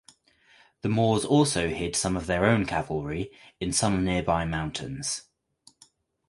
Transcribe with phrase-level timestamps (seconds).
[0.81, 5.25] The Moors also hid some of their own cavalry in some nearby mountains.